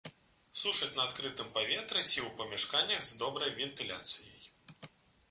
Сушаць 0.59 0.95
на 0.99 1.03
адкрытым 1.09 1.51
паветры 1.57 1.99
ці 2.09 2.17
ў 2.27 2.29
памяшканнях 2.39 3.03
з 3.09 3.19
добрай 3.19 3.51
вентыляцыяй. 3.59 4.41